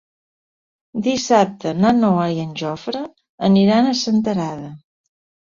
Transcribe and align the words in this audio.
Dissabte 1.07 1.73
na 1.81 1.91
Noa 1.97 2.23
i 2.37 2.41
en 2.45 2.57
Jofre 2.63 3.03
aniran 3.51 3.93
a 3.93 3.95
Senterada. 4.03 4.75